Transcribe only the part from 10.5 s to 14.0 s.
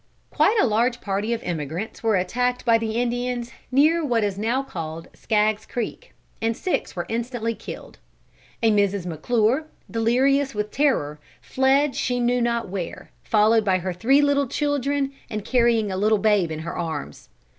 with terror, fled she knew not where, followed by her